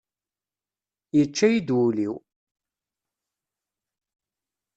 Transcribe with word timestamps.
Yečča-yi-d 1.17 1.69
wul-iw! 1.75 2.15